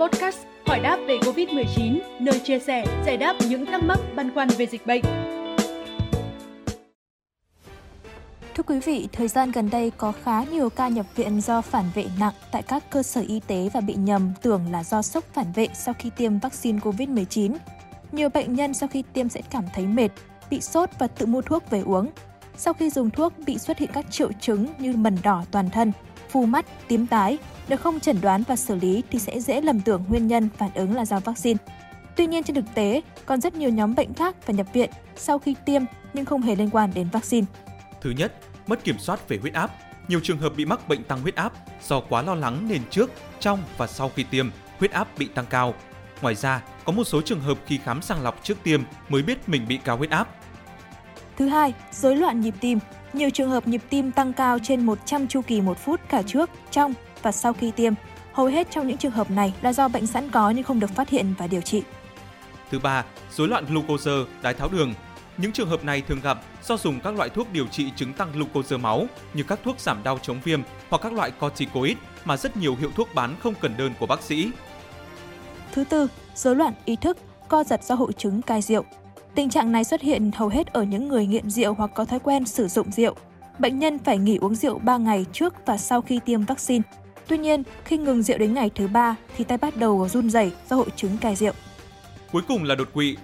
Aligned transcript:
podcast 0.00 0.38
Hỏi 0.68 0.80
đáp 0.80 0.98
về 1.06 1.18
Covid-19, 1.18 1.98
nơi 2.18 2.40
chia 2.40 2.58
sẻ, 2.58 2.84
giải 3.06 3.16
đáp 3.16 3.36
những 3.48 3.66
thắc 3.66 3.82
mắc 3.82 3.98
băn 4.16 4.34
khoăn 4.34 4.48
về 4.48 4.66
dịch 4.66 4.86
bệnh. 4.86 5.02
Thưa 8.54 8.62
quý 8.66 8.80
vị, 8.80 9.08
thời 9.12 9.28
gian 9.28 9.50
gần 9.50 9.70
đây 9.70 9.92
có 9.96 10.12
khá 10.22 10.44
nhiều 10.44 10.70
ca 10.70 10.88
nhập 10.88 11.06
viện 11.16 11.40
do 11.40 11.60
phản 11.60 11.84
vệ 11.94 12.06
nặng 12.20 12.32
tại 12.52 12.62
các 12.62 12.90
cơ 12.90 13.02
sở 13.02 13.24
y 13.28 13.40
tế 13.46 13.70
và 13.72 13.80
bị 13.80 13.94
nhầm 13.94 14.32
tưởng 14.42 14.72
là 14.72 14.84
do 14.84 15.02
sốc 15.02 15.24
phản 15.32 15.52
vệ 15.52 15.68
sau 15.74 15.94
khi 15.98 16.10
tiêm 16.16 16.38
vaccine 16.38 16.78
COVID-19. 16.78 17.54
Nhiều 18.12 18.28
bệnh 18.28 18.54
nhân 18.54 18.74
sau 18.74 18.88
khi 18.88 19.04
tiêm 19.12 19.28
sẽ 19.28 19.42
cảm 19.50 19.64
thấy 19.74 19.86
mệt, 19.86 20.08
bị 20.50 20.60
sốt 20.60 20.90
và 20.98 21.06
tự 21.06 21.26
mua 21.26 21.42
thuốc 21.42 21.70
về 21.70 21.80
uống. 21.80 22.10
Sau 22.56 22.74
khi 22.74 22.90
dùng 22.90 23.10
thuốc 23.10 23.32
bị 23.46 23.58
xuất 23.58 23.78
hiện 23.78 23.90
các 23.92 24.10
triệu 24.10 24.32
chứng 24.40 24.66
như 24.78 24.92
mẩn 24.92 25.16
đỏ 25.22 25.44
toàn 25.50 25.70
thân, 25.70 25.92
phù 26.30 26.46
mắt, 26.46 26.66
tím 26.88 27.06
tái. 27.06 27.38
Nếu 27.68 27.78
không 27.78 28.00
chẩn 28.00 28.20
đoán 28.20 28.42
và 28.48 28.56
xử 28.56 28.74
lý 28.74 29.02
thì 29.10 29.18
sẽ 29.18 29.40
dễ 29.40 29.60
lầm 29.60 29.80
tưởng 29.80 30.04
nguyên 30.08 30.26
nhân 30.26 30.48
phản 30.56 30.70
ứng 30.74 30.96
là 30.96 31.04
do 31.04 31.20
vaccine. 31.20 31.58
Tuy 32.16 32.26
nhiên 32.26 32.42
trên 32.42 32.54
thực 32.54 32.74
tế, 32.74 33.02
còn 33.26 33.40
rất 33.40 33.54
nhiều 33.54 33.70
nhóm 33.70 33.94
bệnh 33.94 34.14
khác 34.14 34.36
phải 34.42 34.54
nhập 34.54 34.66
viện 34.72 34.90
sau 35.16 35.38
khi 35.38 35.54
tiêm 35.64 35.82
nhưng 36.12 36.24
không 36.24 36.42
hề 36.42 36.54
liên 36.56 36.70
quan 36.70 36.90
đến 36.94 37.08
vaccine. 37.12 37.46
Thứ 38.00 38.10
nhất, 38.10 38.32
mất 38.66 38.84
kiểm 38.84 38.98
soát 38.98 39.28
về 39.28 39.38
huyết 39.38 39.54
áp. 39.54 39.70
Nhiều 40.08 40.20
trường 40.22 40.38
hợp 40.38 40.52
bị 40.56 40.64
mắc 40.64 40.88
bệnh 40.88 41.04
tăng 41.04 41.20
huyết 41.20 41.34
áp 41.34 41.52
do 41.88 42.00
quá 42.00 42.22
lo 42.22 42.34
lắng 42.34 42.68
nên 42.68 42.82
trước, 42.90 43.10
trong 43.40 43.62
và 43.76 43.86
sau 43.86 44.10
khi 44.16 44.22
tiêm, 44.22 44.50
huyết 44.78 44.90
áp 44.90 45.08
bị 45.18 45.28
tăng 45.34 45.46
cao. 45.50 45.74
Ngoài 46.22 46.34
ra, 46.34 46.62
có 46.84 46.92
một 46.92 47.04
số 47.04 47.22
trường 47.22 47.40
hợp 47.40 47.58
khi 47.66 47.78
khám 47.84 48.02
sàng 48.02 48.22
lọc 48.22 48.44
trước 48.44 48.62
tiêm 48.62 48.82
mới 49.08 49.22
biết 49.22 49.48
mình 49.48 49.68
bị 49.68 49.78
cao 49.84 49.96
huyết 49.96 50.10
áp. 50.10 50.28
Thứ 51.36 51.48
hai, 51.48 51.74
rối 51.92 52.16
loạn 52.16 52.40
nhịp 52.40 52.54
tim. 52.60 52.78
Nhiều 53.12 53.30
trường 53.30 53.50
hợp 53.50 53.68
nhịp 53.68 53.82
tim 53.90 54.12
tăng 54.12 54.32
cao 54.32 54.58
trên 54.62 54.86
100 54.86 55.28
chu 55.28 55.42
kỳ 55.42 55.60
một 55.60 55.78
phút 55.78 56.00
cả 56.08 56.22
trước, 56.22 56.50
trong 56.70 56.94
và 57.22 57.32
sau 57.32 57.52
khi 57.52 57.70
tiêm. 57.70 57.92
Hầu 58.32 58.46
hết 58.46 58.70
trong 58.70 58.88
những 58.88 58.96
trường 58.96 59.12
hợp 59.12 59.30
này 59.30 59.54
là 59.62 59.72
do 59.72 59.88
bệnh 59.88 60.06
sẵn 60.06 60.30
có 60.30 60.50
nhưng 60.50 60.64
không 60.64 60.80
được 60.80 60.90
phát 60.90 61.08
hiện 61.08 61.34
và 61.38 61.46
điều 61.46 61.60
trị. 61.60 61.82
Thứ 62.70 62.78
ba, 62.78 63.04
rối 63.30 63.48
loạn 63.48 63.64
glucose, 63.66 64.10
đái 64.42 64.54
tháo 64.54 64.68
đường. 64.68 64.94
Những 65.36 65.52
trường 65.52 65.68
hợp 65.68 65.84
này 65.84 66.02
thường 66.02 66.20
gặp 66.22 66.38
do 66.62 66.76
dùng 66.76 67.00
các 67.00 67.14
loại 67.14 67.28
thuốc 67.28 67.52
điều 67.52 67.66
trị 67.66 67.90
chứng 67.96 68.12
tăng 68.12 68.32
glucose 68.32 68.76
máu 68.76 69.06
như 69.34 69.42
các 69.42 69.60
thuốc 69.64 69.80
giảm 69.80 70.02
đau 70.02 70.18
chống 70.22 70.40
viêm 70.44 70.60
hoặc 70.88 71.02
các 71.02 71.12
loại 71.12 71.30
corticoid 71.30 71.96
mà 72.24 72.36
rất 72.36 72.56
nhiều 72.56 72.76
hiệu 72.80 72.90
thuốc 72.96 73.08
bán 73.14 73.36
không 73.42 73.54
cần 73.60 73.74
đơn 73.78 73.92
của 74.00 74.06
bác 74.06 74.22
sĩ. 74.22 74.50
Thứ 75.72 75.84
tư, 75.84 76.08
rối 76.34 76.56
loạn 76.56 76.72
ý 76.84 76.96
thức, 76.96 77.16
co 77.48 77.64
giật 77.64 77.84
do 77.84 77.94
hội 77.94 78.12
chứng 78.12 78.42
cai 78.42 78.62
rượu. 78.62 78.84
Tình 79.34 79.50
trạng 79.50 79.72
này 79.72 79.84
xuất 79.84 80.00
hiện 80.00 80.30
hầu 80.34 80.48
hết 80.48 80.66
ở 80.72 80.82
những 80.82 81.08
người 81.08 81.26
nghiện 81.26 81.50
rượu 81.50 81.74
hoặc 81.74 81.90
có 81.94 82.04
thói 82.04 82.18
quen 82.18 82.46
sử 82.46 82.68
dụng 82.68 82.92
rượu. 82.92 83.14
Bệnh 83.58 83.78
nhân 83.78 83.98
phải 83.98 84.18
nghỉ 84.18 84.36
uống 84.36 84.54
rượu 84.54 84.78
3 84.78 84.96
ngày 84.96 85.26
trước 85.32 85.54
và 85.66 85.76
sau 85.76 86.00
khi 86.00 86.20
tiêm 86.24 86.44
vaccine. 86.44 86.82
Tuy 87.28 87.38
nhiên, 87.38 87.62
khi 87.84 87.96
ngừng 87.96 88.22
rượu 88.22 88.38
đến 88.38 88.54
ngày 88.54 88.70
thứ 88.74 88.88
ba 88.88 89.16
thì 89.36 89.44
tay 89.44 89.58
bắt 89.58 89.76
đầu 89.76 90.08
run 90.08 90.30
rẩy 90.30 90.52
do 90.70 90.76
hội 90.76 90.88
chứng 90.96 91.18
cai 91.18 91.36
rượu. 91.36 91.52
Cuối 92.32 92.42
cùng 92.48 92.64
là 92.64 92.74
đột 92.74 92.88
quỵ. 92.92 93.16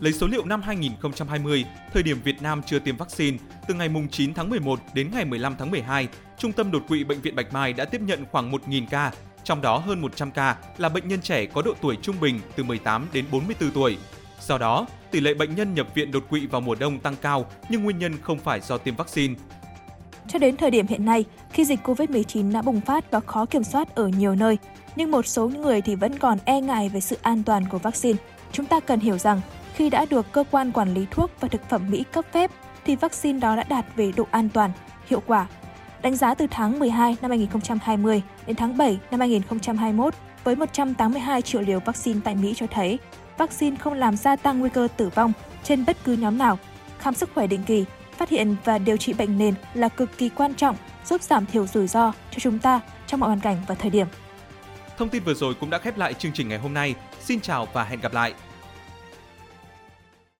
Lấy 0.00 0.12
số 0.12 0.26
liệu 0.26 0.44
năm 0.44 0.62
2020, 0.62 1.64
thời 1.92 2.02
điểm 2.02 2.20
Việt 2.24 2.42
Nam 2.42 2.62
chưa 2.66 2.78
tiêm 2.78 2.96
vaccine, 2.96 3.38
từ 3.66 3.74
ngày 3.74 3.88
9 4.10 4.34
tháng 4.34 4.50
11 4.50 4.80
đến 4.94 5.10
ngày 5.12 5.24
15 5.24 5.54
tháng 5.58 5.70
12, 5.70 6.08
Trung 6.38 6.52
tâm 6.52 6.70
đột 6.70 6.82
quỵ 6.88 7.04
Bệnh 7.04 7.20
viện 7.20 7.36
Bạch 7.36 7.52
Mai 7.52 7.72
đã 7.72 7.84
tiếp 7.84 8.00
nhận 8.00 8.24
khoảng 8.32 8.52
1.000 8.52 8.86
ca, 8.90 9.12
trong 9.44 9.60
đó 9.62 9.78
hơn 9.78 10.00
100 10.00 10.30
ca 10.30 10.56
là 10.78 10.88
bệnh 10.88 11.08
nhân 11.08 11.20
trẻ 11.20 11.46
có 11.46 11.62
độ 11.62 11.74
tuổi 11.80 11.96
trung 12.02 12.16
bình 12.20 12.40
từ 12.56 12.64
18 12.64 13.06
đến 13.12 13.24
44 13.32 13.70
tuổi. 13.70 13.96
Do 14.40 14.58
đó, 14.58 14.86
tỷ 15.10 15.20
lệ 15.20 15.34
bệnh 15.34 15.54
nhân 15.54 15.74
nhập 15.74 15.86
viện 15.94 16.10
đột 16.10 16.24
quỵ 16.30 16.46
vào 16.46 16.60
mùa 16.60 16.74
đông 16.74 16.98
tăng 16.98 17.16
cao 17.22 17.46
nhưng 17.68 17.82
nguyên 17.84 17.98
nhân 17.98 18.12
không 18.22 18.38
phải 18.38 18.60
do 18.60 18.78
tiêm 18.78 18.96
vaccine. 18.96 19.34
Cho 20.28 20.38
đến 20.38 20.56
thời 20.56 20.70
điểm 20.70 20.86
hiện 20.86 21.04
nay, 21.04 21.24
khi 21.52 21.64
dịch 21.64 21.80
COVID-19 21.84 22.52
đã 22.52 22.62
bùng 22.62 22.80
phát 22.80 23.10
và 23.10 23.20
khó 23.20 23.44
kiểm 23.46 23.64
soát 23.64 23.94
ở 23.94 24.08
nhiều 24.08 24.34
nơi, 24.34 24.58
nhưng 24.96 25.10
một 25.10 25.26
số 25.26 25.48
người 25.48 25.80
thì 25.80 25.94
vẫn 25.94 26.18
còn 26.18 26.38
e 26.44 26.60
ngại 26.60 26.88
về 26.88 27.00
sự 27.00 27.18
an 27.22 27.42
toàn 27.42 27.64
của 27.68 27.78
vaccine. 27.78 28.18
Chúng 28.52 28.66
ta 28.66 28.80
cần 28.80 29.00
hiểu 29.00 29.18
rằng, 29.18 29.40
khi 29.74 29.90
đã 29.90 30.06
được 30.10 30.32
cơ 30.32 30.44
quan 30.50 30.72
quản 30.72 30.94
lý 30.94 31.06
thuốc 31.10 31.30
và 31.40 31.48
thực 31.48 31.68
phẩm 31.68 31.90
Mỹ 31.90 32.04
cấp 32.12 32.24
phép, 32.32 32.50
thì 32.84 32.96
vaccine 32.96 33.38
đó 33.38 33.56
đã 33.56 33.64
đạt 33.68 33.86
về 33.96 34.12
độ 34.16 34.26
an 34.30 34.48
toàn, 34.48 34.70
hiệu 35.06 35.22
quả. 35.26 35.46
Đánh 36.02 36.16
giá 36.16 36.34
từ 36.34 36.46
tháng 36.50 36.78
12 36.78 37.16
năm 37.22 37.30
2020 37.30 38.22
đến 38.46 38.56
tháng 38.56 38.76
7 38.76 38.98
năm 39.10 39.20
2021, 39.20 40.14
với 40.44 40.56
182 40.56 41.42
triệu 41.42 41.60
liều 41.60 41.80
vaccine 41.80 42.20
tại 42.24 42.34
Mỹ 42.34 42.52
cho 42.56 42.66
thấy 42.70 42.98
vaccine 43.38 43.76
không 43.76 43.94
làm 43.94 44.16
gia 44.16 44.36
tăng 44.36 44.58
nguy 44.58 44.70
cơ 44.70 44.88
tử 44.96 45.08
vong 45.14 45.32
trên 45.62 45.84
bất 45.84 45.96
cứ 46.04 46.12
nhóm 46.12 46.38
nào. 46.38 46.58
Khám 46.98 47.14
sức 47.14 47.30
khỏe 47.34 47.46
định 47.46 47.62
kỳ, 47.66 47.84
phát 48.18 48.28
hiện 48.28 48.56
và 48.64 48.78
điều 48.78 48.96
trị 48.96 49.12
bệnh 49.12 49.38
nền 49.38 49.54
là 49.74 49.88
cực 49.88 50.18
kỳ 50.18 50.28
quan 50.28 50.54
trọng, 50.54 50.76
giúp 51.04 51.22
giảm 51.22 51.46
thiểu 51.46 51.66
rủi 51.66 51.86
ro 51.86 52.12
cho 52.30 52.38
chúng 52.40 52.58
ta 52.58 52.80
trong 53.06 53.20
mọi 53.20 53.28
hoàn 53.28 53.40
cảnh 53.40 53.56
và 53.68 53.74
thời 53.74 53.90
điểm. 53.90 54.06
Thông 54.98 55.08
tin 55.08 55.22
vừa 55.22 55.34
rồi 55.34 55.54
cũng 55.54 55.70
đã 55.70 55.78
khép 55.78 55.98
lại 55.98 56.14
chương 56.14 56.32
trình 56.32 56.48
ngày 56.48 56.58
hôm 56.58 56.74
nay. 56.74 56.94
Xin 57.20 57.40
chào 57.40 57.68
và 57.72 57.84
hẹn 57.84 58.00
gặp 58.00 58.12
lại! 58.12 58.34